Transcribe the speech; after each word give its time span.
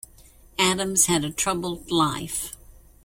Adams 0.57 1.05
had 1.05 1.23
a 1.23 1.29
troubled 1.29 1.91
life. 1.91 2.57